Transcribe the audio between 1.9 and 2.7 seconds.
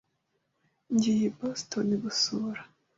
gusura.